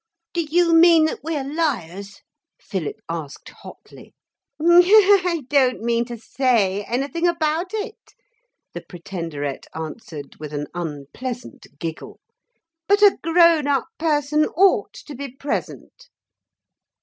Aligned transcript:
'Do 0.33 0.41
you 0.41 0.73
mean 0.73 1.05
that 1.05 1.23
we're 1.23 1.43
liars?' 1.43 2.21
Philip 2.59 2.95
asked 3.07 3.49
hotly. 3.61 4.15
'I 4.59 5.43
don't 5.47 5.81
mean 5.83 6.05
to 6.05 6.17
say 6.17 6.83
anything 6.85 7.27
about 7.27 7.71
it,' 7.75 8.15
the 8.73 8.81
Pretenderette 8.81 9.67
answered 9.75 10.37
with 10.39 10.53
an 10.55 10.65
unpleasant 10.73 11.67
giggle, 11.77 12.19
'but 12.87 13.03
a 13.03 13.19
grown 13.21 13.67
up 13.67 13.89
person 13.99 14.45
ought 14.45 14.93
to 14.93 15.13
be 15.13 15.29
present.' 15.35 16.07